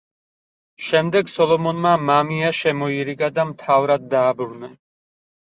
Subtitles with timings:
[0.85, 4.73] შემდეგ სოლომონმა მამია შემოირიგა და მთავრად დააბრუნა.